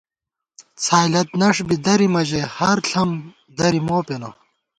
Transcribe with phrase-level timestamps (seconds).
[0.83, 3.11] څھائیلَت نݭ بی درِمہ ژَئی ہر ݪم
[3.57, 4.29] دری مو پېنہ